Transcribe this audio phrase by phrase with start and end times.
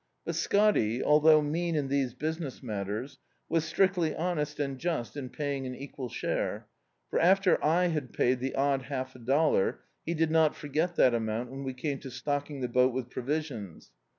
[0.25, 5.29] But Scotty, although mean In these bus iness matters, was strictly honest and just in
[5.29, 6.65] paying an equal share;
[7.11, 11.13] for, after I had paid the odd half a dollar, he did not forget that
[11.13, 13.91] amoimt when we came to stocking the boat with provisions.